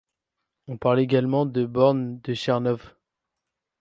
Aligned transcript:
On 0.67 0.77
parle 0.77 0.99
également 0.99 1.45
de 1.45 1.63
borne 1.67 2.19
de 2.21 2.33
Chernoff. 2.33 2.95